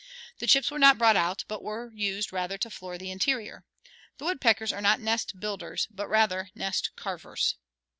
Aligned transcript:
The 0.39 0.47
chips 0.47 0.71
were 0.71 0.79
not 0.79 0.97
brought 0.97 1.15
out, 1.15 1.43
but 1.47 1.61
were 1.61 1.91
used 1.93 2.33
rather 2.33 2.57
to 2.57 2.71
floor 2.71 2.97
the 2.97 3.11
interior. 3.11 3.65
The 4.17 4.25
woodpeckers 4.25 4.73
are 4.73 4.81
not 4.81 4.99
nest 4.99 5.39
builders, 5.39 5.87
but 5.91 6.09
rather 6.09 6.49
nest 6.55 6.89
carvers. 6.95 7.57